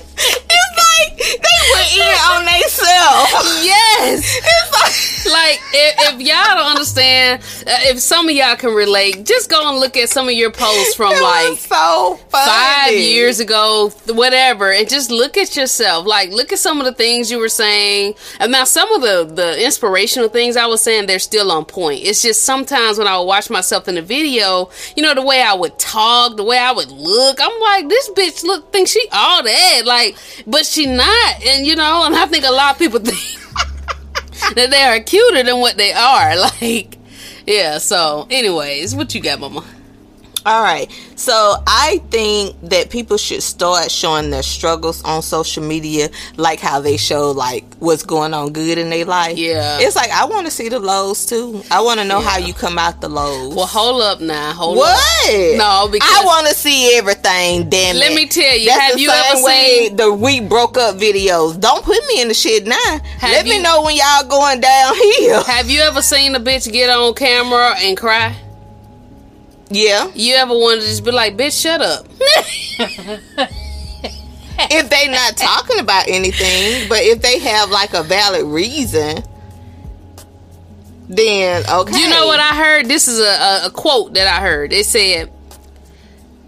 [0.95, 3.65] like they went in on themselves.
[3.65, 4.23] Yes.
[4.23, 4.91] It's like.
[5.25, 9.69] Like, if, if y'all don't understand, uh, if some of y'all can relate, just go
[9.69, 14.87] and look at some of your posts from like so five years ago, whatever, and
[14.87, 16.05] just look at yourself.
[16.05, 18.13] Like, look at some of the things you were saying.
[18.39, 22.01] And now, some of the the inspirational things I was saying, they're still on point.
[22.03, 25.41] It's just sometimes when I would watch myself in the video, you know, the way
[25.41, 29.03] I would talk, the way I would look, I'm like, this bitch look think she
[29.11, 31.43] all that, like, but she not.
[31.45, 33.19] And you know, and I think a lot of people think
[34.55, 36.35] that they are cuter than what they are.
[36.61, 36.97] Like,
[37.45, 37.77] yeah.
[37.77, 39.63] So, anyways, what you got, Mama?
[40.45, 40.91] All right.
[41.15, 46.79] So I think that people should start showing their struggles on social media, like how
[46.79, 49.37] they show like what's going on good in their life.
[49.37, 49.79] Yeah.
[49.81, 51.63] It's like I want to see the lows too.
[51.71, 53.55] I want to know how you come out the lows.
[53.55, 54.53] Well, hold up now.
[54.53, 54.89] Hold what?
[54.93, 54.95] up.
[55.25, 55.57] What?
[55.57, 57.67] No, because I want to see everything.
[57.69, 58.15] Damn Let it.
[58.15, 60.95] me tell you, That's have the you same ever way seen- the we broke up
[60.97, 61.59] videos?
[61.59, 62.75] Don't put me in the shit now.
[63.17, 65.43] Have Let me know when y'all going downhill.
[65.45, 68.35] Have you ever seen a bitch get on camera and cry?
[69.69, 70.11] Yeah.
[70.13, 72.05] You ever want to just be like, bitch, shut up?
[74.59, 79.23] if they not talking about anything, but if they have like a valid reason,
[81.09, 81.99] then okay.
[81.99, 82.87] You know what I heard?
[82.87, 84.73] This is a, a, a quote that I heard.
[84.73, 85.31] It said,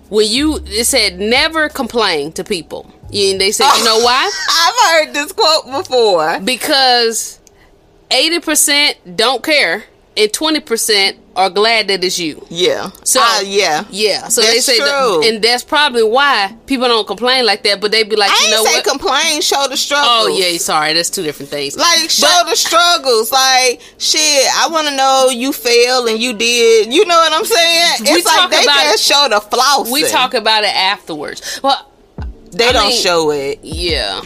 [0.10, 4.32] "When you," it said, "Never complain to people." And they said, "You know why?
[4.50, 6.40] I've heard this quote before.
[6.40, 7.40] Because
[8.10, 9.84] eighty percent don't care,
[10.18, 12.90] and twenty percent are glad that it's you." Yeah.
[13.04, 13.86] So Ah, yeah.
[13.92, 14.28] yeah.
[14.28, 15.24] So That's they say, true.
[15.28, 17.80] and that's probably why people don't complain like that.
[17.80, 18.84] But they'd be like, I you know say what?
[18.86, 20.08] complain, show the struggles.
[20.10, 21.78] oh yeah, sorry, that's two different things.
[21.78, 23.32] Like show But- the struggles.
[23.32, 26.92] Like shit, I want to know you failed and you did.
[26.94, 28.02] You know what I'm saying?
[28.02, 29.92] We It's like they about just show the flossing.
[29.92, 31.60] we talk about it afterwards.
[31.64, 31.92] Well,
[32.52, 33.60] They I don't mean, show it.
[33.64, 34.22] yeah.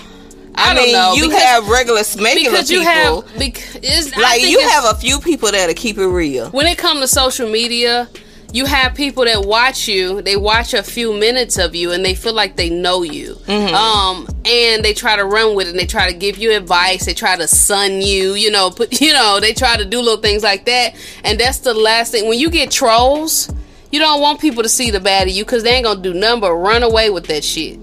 [0.56, 1.14] I, I, don't mean, know.
[1.14, 3.22] you because- have regular smegular because you people.
[3.22, 6.50] have because like you have a few people that'll keep it real.
[6.52, 8.10] when it comes to social media
[8.54, 12.14] you have people that watch you they watch a few minutes of you and they
[12.14, 13.74] feel like they know you Mm-hmm.
[13.74, 17.06] um and they try to run with it and they try to give you advice
[17.06, 20.20] they try to sun you you know put you know they try to do little
[20.22, 23.50] things like that and that's the last thing when you get trolls
[23.90, 26.14] you don't want people to see the bad of you because they ain't gonna do
[26.14, 27.80] nothing but run away with that shit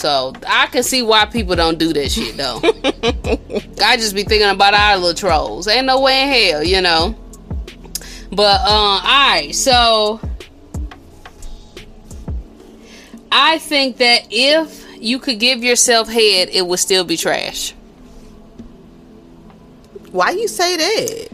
[0.00, 2.58] so I can see why people don't do that shit though.
[3.84, 5.68] I just be thinking about our little trolls.
[5.68, 7.14] Ain't no way in hell, you know.
[8.32, 10.18] But uh alright, so
[13.30, 17.74] I think that if you could give yourself head, it would still be trash.
[20.12, 21.28] Why you say that?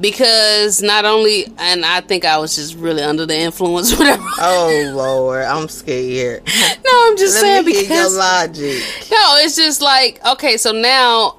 [0.00, 4.24] Because not only and I think I was just really under the influence, whatever.
[4.38, 6.42] Oh Lord, I'm scared.
[6.84, 8.82] no, I'm just saying Let your because logic.
[9.10, 11.36] No, it's just like okay, so now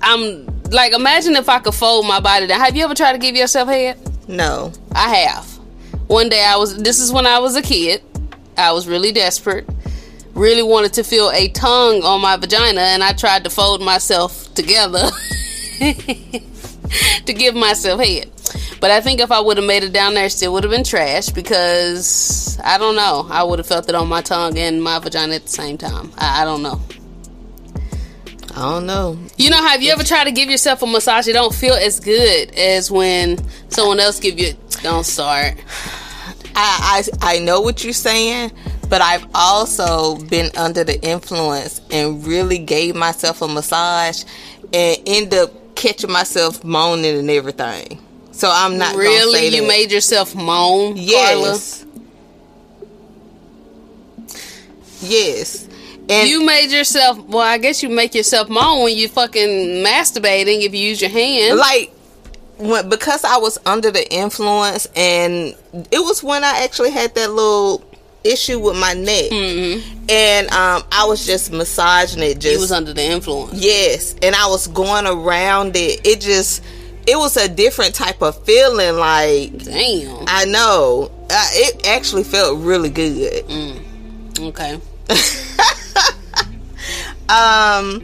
[0.00, 2.60] I'm like imagine if I could fold my body down.
[2.60, 3.98] Have you ever tried to give yourself head?
[4.28, 4.72] No.
[4.92, 5.46] I have.
[6.06, 8.02] One day I was this is when I was a kid.
[8.56, 9.68] I was really desperate.
[10.34, 14.52] Really wanted to feel a tongue on my vagina and I tried to fold myself
[14.54, 15.10] together
[17.26, 18.30] to give myself head.
[18.80, 20.70] But I think if I would have made it down there, it still would have
[20.70, 23.26] been trash because I don't know.
[23.28, 26.12] I would have felt it on my tongue and my vagina at the same time.
[26.16, 26.80] I, I don't know.
[28.54, 29.18] I don't know.
[29.36, 31.28] You know, have you ever tried to give yourself a massage?
[31.28, 34.54] It don't feel as good as when someone else give you.
[34.82, 35.54] Don't start.
[36.56, 38.50] I, I I know what you're saying,
[38.88, 44.24] but I've also been under the influence and really gave myself a massage
[44.72, 47.98] and end up catching myself moaning and everything.
[48.32, 49.68] So I'm not Really, you that.
[49.68, 51.00] made yourself moan, Carla?
[51.04, 51.84] yes,
[55.00, 55.68] yes,
[56.08, 57.18] and You made yourself.
[57.26, 61.10] Well, I guess you make yourself moan when you fucking masturbating if you use your
[61.10, 61.58] hand.
[61.58, 61.92] like
[62.58, 65.54] when, because I was under the influence, and
[65.92, 67.82] it was when I actually had that little
[68.24, 69.97] issue with my neck, mm-hmm.
[70.08, 72.38] And um, I was just massaging it.
[72.40, 72.60] Just Mm-hmm.
[72.62, 73.54] Was under the influence.
[73.54, 76.06] yes, and I was going around it.
[76.06, 76.62] It just
[77.06, 78.96] it was a different type of feeling.
[78.96, 80.24] Like Damn.
[80.26, 83.44] I know uh, it actually felt really good.
[84.38, 84.80] Okay.
[87.30, 88.02] Um.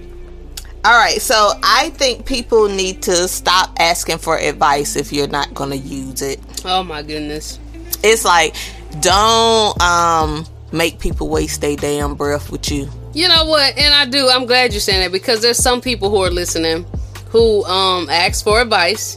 [0.84, 5.54] All right, so I think people need to stop asking for advice if you're not
[5.54, 6.38] going to use it.
[6.62, 7.58] Oh my goodness.
[8.02, 8.54] It's like
[9.00, 12.88] don't um make people waste their damn breath with you.
[13.14, 13.78] You know what?
[13.78, 14.28] And I do.
[14.28, 16.84] I'm glad you're saying that because there's some people who are listening
[17.30, 19.16] who um ask for advice,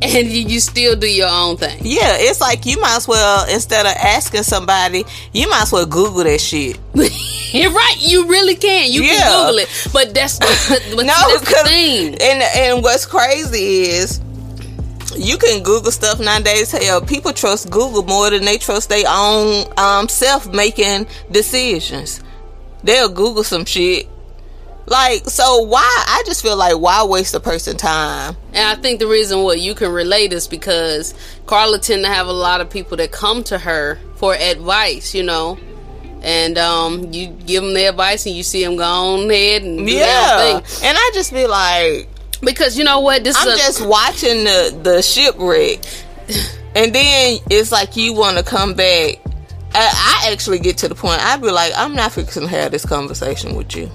[0.00, 1.78] and you, still do your own thing.
[1.82, 5.86] Yeah, it's like you might as well instead of asking somebody, you might as well
[5.86, 6.78] Google that shit.
[7.50, 7.96] You're right.
[7.98, 8.92] You really can.
[8.92, 9.16] You Yeah.
[9.18, 9.88] can Google it.
[9.92, 12.08] But that's the, no, that's the thing.
[12.20, 14.20] and and what's crazy is
[15.18, 16.70] you can Google stuff nowadays.
[16.72, 22.20] Hell, people trust Google more than they trust their own um, self making decisions.
[22.84, 24.08] They'll Google some shit.
[24.86, 25.82] Like, so why?
[26.08, 28.36] I just feel like why waste a person time?
[28.54, 31.12] And I think the reason what you can relate is because
[31.44, 35.22] Carla tend to have a lot of people that come to her for advice, you
[35.24, 35.58] know.
[36.22, 39.86] And um, you give them the advice, and you see them go on ahead and
[39.86, 40.86] do Yeah, thing.
[40.88, 42.08] and I just be like,
[42.42, 45.80] Because you know what, this I'm is a, just watching the the shipwreck,
[46.76, 49.16] and then it's like you want to come back.
[49.74, 51.20] I, I actually get to the point.
[51.24, 53.90] I'd be like, I'm not fixing to have this conversation with you.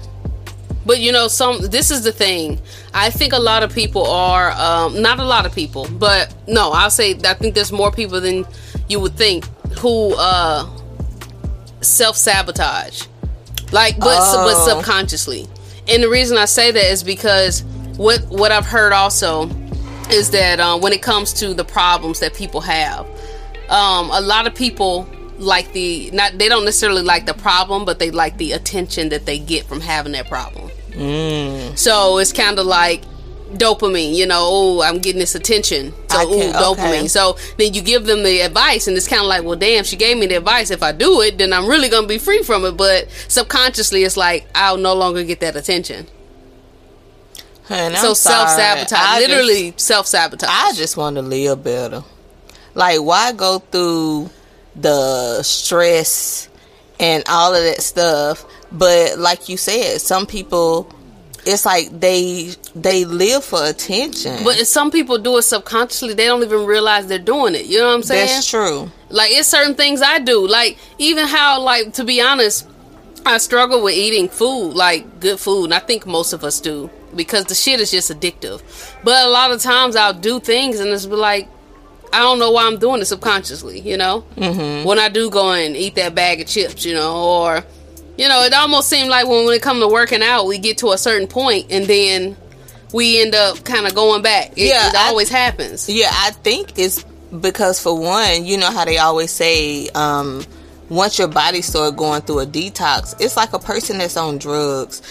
[0.86, 2.60] But you know, some this is the thing.
[2.92, 6.72] I think a lot of people are um, not a lot of people, but no,
[6.72, 8.44] I'll say I think there's more people than
[8.88, 9.46] you would think
[9.78, 10.68] who uh,
[11.80, 13.06] self sabotage,
[13.72, 14.44] like but Oh.
[14.44, 15.48] but subconsciously.
[15.88, 17.64] And the reason I say that is because
[17.96, 19.48] what what I've heard also
[20.10, 23.06] is that um, when it comes to the problems that people have,
[23.70, 27.98] um, a lot of people like the not they don't necessarily like the problem, but
[27.98, 30.70] they like the attention that they get from having that problem.
[31.76, 33.02] So it's kind of like
[33.54, 35.92] dopamine, you know, oh, I'm getting this attention.
[36.10, 36.98] So, ooh, dopamine.
[36.98, 37.08] okay.
[37.08, 39.96] So then you give them the advice, and it's kind of like, well, damn, she
[39.96, 40.70] gave me the advice.
[40.70, 42.76] If I do it, then I'm really going to be free from it.
[42.76, 46.06] But subconsciously, it's like, I'll no longer get that attention.
[47.68, 49.20] So self sabotage.
[49.20, 50.50] Literally self sabotage.
[50.50, 52.02] I just want to live better.
[52.74, 54.30] Like, why go through
[54.74, 56.48] the stress
[57.00, 58.44] and all of that stuff?
[58.72, 60.92] But like you said, some people,
[61.46, 64.42] it's like they they live for attention.
[64.42, 67.66] but some people do it subconsciously, they don't even realize they're doing it.
[67.66, 68.26] You know what I'm saying?
[68.26, 68.90] that's true.
[69.10, 70.46] Like it's certain things I do.
[70.46, 72.66] Like even how like to be honest,
[73.24, 76.90] I struggle with eating food, like good food, and I think most of us do
[77.16, 78.62] because the shit is just addictive.
[79.04, 81.48] But a lot of times I'll do things and it's like
[82.12, 84.24] I don't know why I'm doing it subconsciously, you know.
[84.36, 84.86] Mm-hmm.
[84.86, 87.64] When I do go and eat that bag of chips, you know, or
[88.16, 90.78] you know, it almost seems like when when it comes to working out, we get
[90.78, 92.36] to a certain point and then
[92.92, 94.52] we end up kind of going back.
[94.52, 95.88] It, Yeah, it I- always happens.
[95.88, 97.04] Yeah, I think it's
[97.40, 100.44] because for one, you know how they always say, um,
[100.88, 105.02] once your body start going through a detox, it's like a person that's on drugs.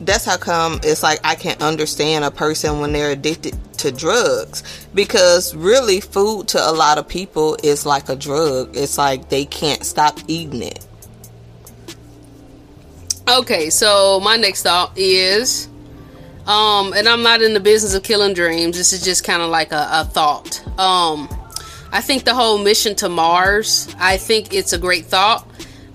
[0.00, 4.62] That's how come it's like I can understand a person when they're addicted to drugs
[4.94, 8.76] because really food to a lot of people is like a drug.
[8.76, 10.86] It's like they can't stop eating it.
[13.28, 15.68] Okay, so my next thought is,
[16.46, 18.76] um, and I'm not in the business of killing dreams.
[18.76, 20.66] This is just kind of like a, a thought.
[20.78, 21.28] Um,
[21.92, 23.94] I think the whole mission to Mars.
[23.98, 25.46] I think it's a great thought,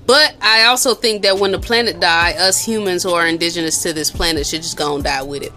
[0.06, 3.94] but I also think that when the planet die, us humans who are indigenous to
[3.94, 5.54] this planet should just go and die with it.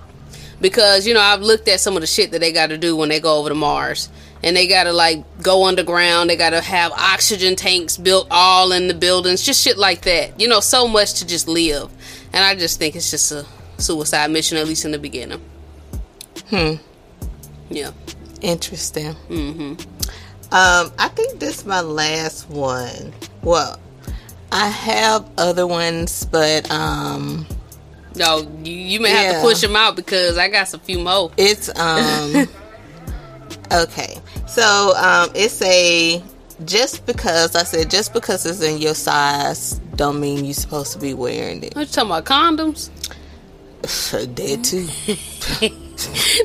[0.60, 2.96] Because you know I've looked at some of the shit that they got to do
[2.96, 4.08] when they go over to Mars,
[4.42, 6.30] and they got to like go underground.
[6.30, 10.40] They got to have oxygen tanks built all in the buildings, just shit like that.
[10.40, 11.90] You know, so much to just live,
[12.32, 13.44] and I just think it's just a
[13.78, 15.42] suicide mission, at least in the beginning.
[16.48, 16.74] Hmm.
[17.68, 17.90] Yeah.
[18.40, 19.14] Interesting.
[19.28, 19.72] Mm-hmm.
[20.52, 23.12] Um, I think this is my last one.
[23.42, 23.78] Well,
[24.56, 27.46] I have other ones, but um,
[28.14, 31.30] No, you, you may have to push them out because I got some few more.
[31.36, 32.48] it's um,
[33.72, 34.16] okay.
[34.46, 36.22] So um, it's a
[36.64, 40.98] just because I said just because it's in your size don't mean you're supposed to
[40.98, 41.76] be wearing it.
[41.76, 42.24] What you talking about?
[42.24, 42.88] Condoms?
[44.34, 44.88] Dead too.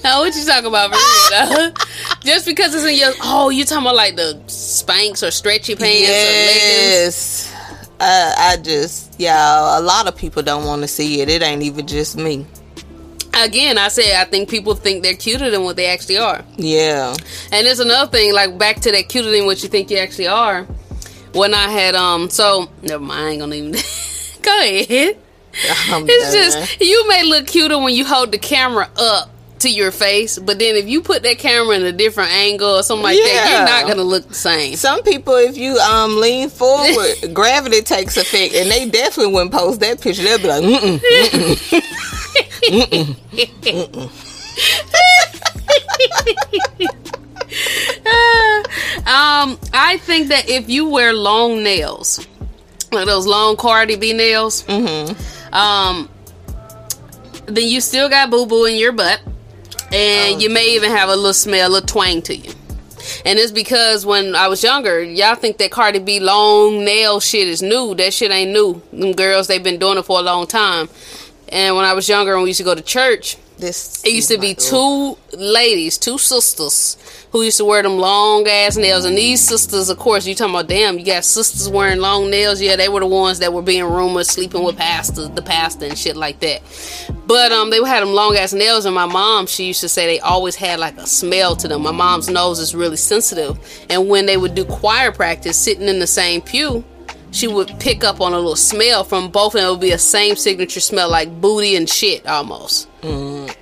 [0.03, 0.91] No, what you talking about?
[0.91, 1.73] Real, though?
[2.23, 6.07] Just because it's in your oh, you talking about like the Spanx or stretchy pants
[6.07, 7.50] or leggings?
[8.03, 11.29] Uh, I just y'all, a lot of people don't want to see it.
[11.29, 12.47] It ain't even just me.
[13.33, 16.43] Again, I said I think people think they're cuter than what they actually are.
[16.57, 17.15] Yeah.
[17.51, 20.27] And there's another thing, like back to that cuter than what you think you actually
[20.27, 20.63] are.
[21.33, 23.71] When I had um, so never mind, I ain't gonna even
[24.41, 25.17] go ahead.
[25.89, 26.33] I'm It's done.
[26.33, 29.29] just you may look cuter when you hold the camera up
[29.61, 32.83] to your face, but then if you put that camera in a different angle or
[32.83, 34.75] something like that, you're not gonna look the same.
[34.75, 39.79] Some people, if you um lean forward, gravity takes effect, and they definitely wouldn't post
[39.81, 40.23] that picture.
[40.23, 42.01] They'll be like, Mm-mm.
[49.07, 52.25] um, I think that if you wear long nails,
[52.91, 54.67] like those long Cardi B nails,
[55.51, 56.09] um,
[57.45, 59.21] then you still got boo boo in your butt,
[59.93, 62.53] and oh, you may even have a little smell, a little twang to you.
[63.25, 67.47] And it's because when I was younger, y'all think that Cardi B long nail shit
[67.47, 67.95] is new.
[67.95, 68.81] That shit ain't new.
[68.93, 70.89] Them girls, they've been doing it for a long time.
[71.49, 74.29] And when I was younger and we used to go to church, this it used
[74.29, 76.97] to be two ladies, two sisters,
[77.31, 79.05] who used to wear them long ass nails.
[79.05, 82.61] And these sisters, of course, you talking about, damn, you got sisters wearing long nails.
[82.61, 85.97] Yeah, they were the ones that were being rumored sleeping with pastors, the pastor and
[85.97, 86.61] shit like that.
[87.27, 90.05] But um, they had them long ass nails, and my mom, she used to say
[90.05, 91.83] they always had like a smell to them.
[91.83, 93.57] My mom's nose is really sensitive,
[93.89, 96.83] and when they would do choir practice, sitting in the same pew,
[97.31, 99.97] she would pick up on a little smell from both, and it would be a
[99.97, 102.89] same signature smell, like booty and shit almost.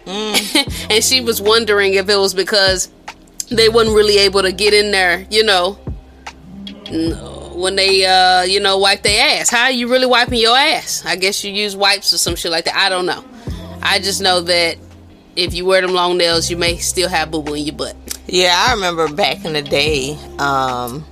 [0.10, 2.90] and she was wondering if it was because
[3.50, 5.74] they wasn't really able to get in there, you know,
[7.54, 9.50] when they, uh, you know, wipe their ass.
[9.50, 11.04] How are you really wiping your ass?
[11.06, 12.76] I guess you use wipes or some shit like that.
[12.76, 13.24] I don't know.
[13.82, 14.78] I just know that
[15.36, 17.96] if you wear them long nails, you may still have boo boo in your butt.
[18.28, 21.06] Yeah, I remember back in the day, um,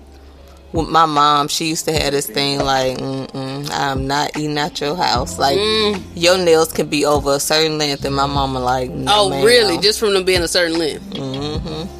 [0.74, 4.96] with my mom, she used to have this thing like, "I'm not eating at your
[4.96, 6.02] house." Like mm.
[6.14, 9.46] your nails can be over a certain length, and my mama like, no, "Oh, man,
[9.46, 9.78] really?
[9.78, 9.82] No.
[9.82, 11.97] Just from them being a certain length?" Mm-hmm.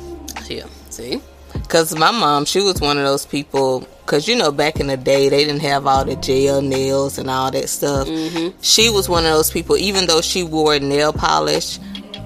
[0.48, 0.66] Yeah.
[0.90, 1.22] See.
[1.70, 3.88] Cause my mom, she was one of those people.
[4.06, 7.30] Cause you know, back in the day, they didn't have all the gel nails and
[7.30, 8.08] all that stuff.
[8.08, 8.58] Mm-hmm.
[8.62, 9.78] She was one of those people.
[9.78, 11.80] Even though she wore nail polish,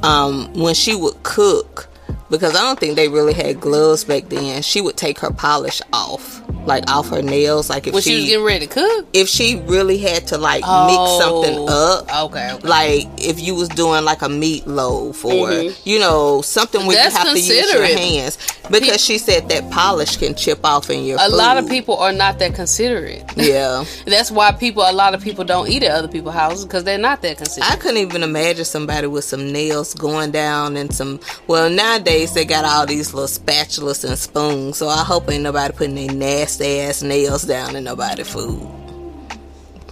[0.04, 1.88] um, when she would cook,
[2.32, 4.62] because I don't think they really had gloves back then.
[4.62, 7.70] She would take her polish off, like off her nails.
[7.70, 10.38] Like if when she, she was getting ready to cook, if she really had to
[10.38, 15.24] like oh, mix something up, okay, okay, like if you was doing like a meatloaf
[15.26, 15.90] or mm-hmm.
[15.90, 18.38] you know something where That's you have to use your hands,
[18.72, 21.18] because she said that polish can chip off in your.
[21.18, 21.36] A food.
[21.36, 23.24] lot of people are not that considerate.
[23.36, 24.84] Yeah, that's why people.
[24.88, 27.72] A lot of people don't eat at other people's houses because they're not that considerate.
[27.72, 31.20] I couldn't even imagine somebody with some nails going down and some.
[31.48, 35.74] Well, nowadays they got all these little spatulas and spoons, so I hope ain't nobody
[35.74, 38.70] putting their nasty ass nails down in nobody's food.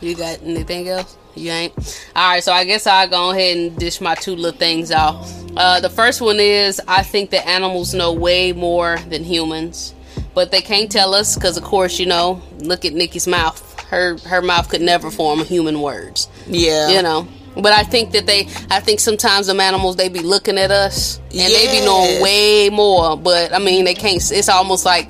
[0.02, 1.18] You got anything else?
[1.36, 1.74] You ain't.
[2.16, 5.26] All right, so I guess I'll go ahead and dish my two little things out.
[5.58, 9.94] Uh, the first one is I think that animals know way more than humans,
[10.34, 13.66] but they can't tell us because, of course, you know, look at Nikki's mouth.
[13.90, 16.30] Her her mouth could never form human words.
[16.48, 17.28] Yeah, you know.
[17.56, 21.18] But I think that they, I think sometimes them animals they be looking at us
[21.18, 21.54] and yes.
[21.54, 23.18] they be knowing way more.
[23.18, 24.22] But I mean, they can't.
[24.32, 25.10] It's almost like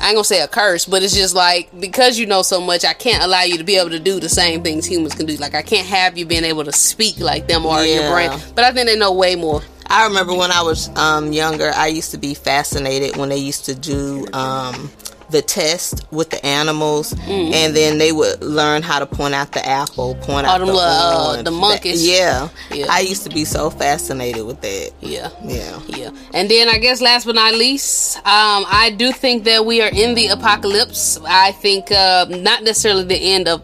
[0.00, 2.84] I ain't gonna say a curse, but it's just like because you know so much,
[2.84, 5.36] I can't allow you to be able to do the same things humans can do.
[5.36, 8.00] Like I can't have you being able to speak like them or yeah.
[8.00, 8.30] your brain.
[8.54, 9.62] But I think they know way more.
[9.86, 13.66] I remember when I was um, younger, I used to be fascinated when they used
[13.66, 14.90] to do um,
[15.34, 17.52] the test with the animals, mm.
[17.52, 21.42] and then they would learn how to point out the apple, point out the, uh,
[21.42, 22.06] the monkeys.
[22.06, 22.48] Yeah.
[22.70, 24.92] yeah, I used to be so fascinated with that.
[25.00, 26.10] Yeah, yeah, yeah.
[26.32, 29.90] And then I guess last but not least, um, I do think that we are
[29.92, 31.18] in the apocalypse.
[31.26, 33.60] I think uh, not necessarily the end of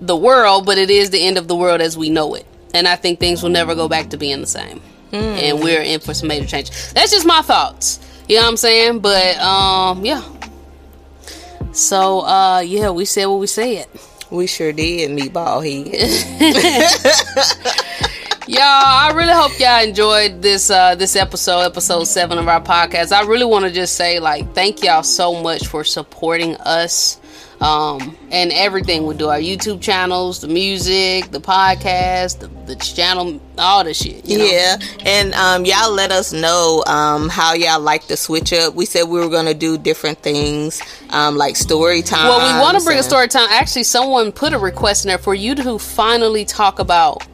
[0.00, 2.44] the world, but it is the end of the world as we know it.
[2.74, 4.82] And I think things will never go back to being the same.
[5.12, 5.42] Mm.
[5.42, 6.70] And we're in for some major change.
[6.92, 8.00] That's just my thoughts.
[8.28, 8.98] You know what I'm saying?
[8.98, 10.22] But um, yeah,
[11.74, 13.86] so uh yeah, we said what we said.
[14.30, 15.94] We sure did, meatball head.
[18.48, 23.12] y'all, I really hope y'all enjoyed this uh this episode, episode seven of our podcast.
[23.12, 27.20] I really want to just say like thank y'all so much for supporting us
[27.64, 33.40] um, and everything we do our YouTube channels, the music, the podcast, the, the channel,
[33.56, 34.26] all the shit.
[34.26, 34.44] You know?
[34.44, 38.74] Yeah, and um, y'all let us know um, how y'all like the switch up.
[38.74, 42.28] We said we were gonna do different things, um, like story time.
[42.28, 43.48] Well, we want to bring and- a story time.
[43.50, 47.26] Actually, someone put a request in there for you to finally talk about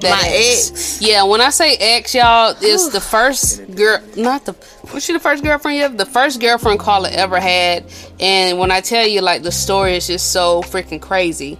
[0.00, 0.70] that my ex.
[0.70, 1.02] ex.
[1.02, 4.54] Yeah, when I say ex, y'all, it's the first girl, not the.
[4.92, 5.96] Was she the first girlfriend you ever?
[5.96, 7.84] The first girlfriend Carla ever had,
[8.20, 11.58] and when I tell you, like the story is just so freaking crazy.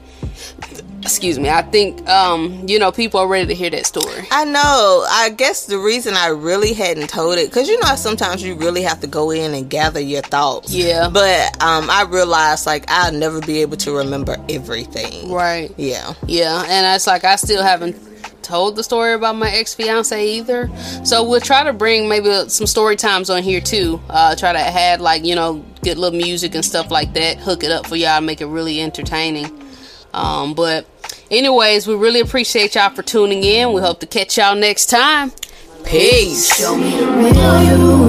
[1.07, 1.49] Excuse me.
[1.49, 4.27] I think um, you know people are ready to hear that story.
[4.33, 5.07] I know.
[5.09, 8.83] I guess the reason I really hadn't told it because you know sometimes you really
[8.83, 10.75] have to go in and gather your thoughts.
[10.75, 11.09] Yeah.
[11.09, 15.31] But um, I realized like I'll never be able to remember everything.
[15.31, 15.73] Right.
[15.77, 16.15] Yeah.
[16.27, 17.97] Yeah, and it's like I still haven't
[18.47, 20.71] told the story about my ex fiance either.
[21.05, 24.01] So we'll try to bring maybe some story times on here too.
[24.09, 27.39] Uh, try to add like you know get little music and stuff like that.
[27.39, 29.51] Hook it up for y'all, make it really entertaining.
[30.15, 30.87] Um, but
[31.31, 33.73] anyways, we really appreciate y'all for tuning in.
[33.73, 35.33] We hope to catch y'all next time.
[35.85, 36.57] Peace.
[36.57, 38.09] Show me the real you.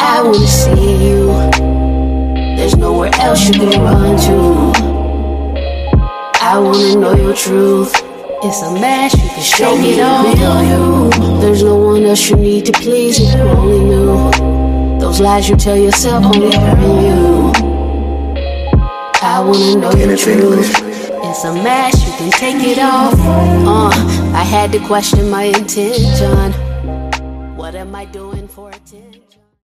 [0.00, 1.26] I wanna see you.
[2.56, 4.88] There's nowhere else you can run to.
[6.40, 8.07] I wanna know your truth.
[8.40, 11.40] It's a match, you can show me you.
[11.40, 15.00] There's no one else you need to please, if you only knew.
[15.00, 17.52] Those lies you tell yourself only hurt you.
[19.20, 20.72] I wanna know your truth.
[20.80, 23.14] It's a match, you can take it off.
[23.18, 23.90] Uh,
[24.36, 26.52] I had to question my intention.
[27.56, 29.07] What am I doing for attention?